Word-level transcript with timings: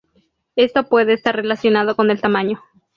Esto 0.55 0.89
puede 0.89 1.13
estar 1.13 1.35
relacionado 1.35 1.95
con 1.95 2.09
el 2.09 2.19
tamaño. 2.19 2.59